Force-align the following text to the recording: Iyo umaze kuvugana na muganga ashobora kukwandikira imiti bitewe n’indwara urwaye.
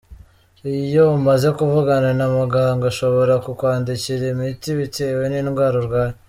Iyo 0.87 1.03
umaze 1.17 1.47
kuvugana 1.57 2.09
na 2.19 2.27
muganga 2.37 2.83
ashobora 2.91 3.33
kukwandikira 3.45 4.23
imiti 4.33 4.69
bitewe 4.79 5.23
n’indwara 5.27 5.75
urwaye. 5.83 6.13